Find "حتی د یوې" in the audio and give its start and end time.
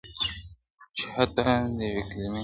1.15-2.03